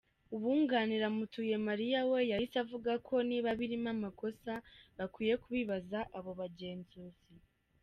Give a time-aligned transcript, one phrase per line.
[0.35, 4.53] Uwunganira Mutuyemariya we yahise avuga ko niba birimo amakosa
[4.97, 7.33] “bakwiye kubibaza abo bagenzuzi.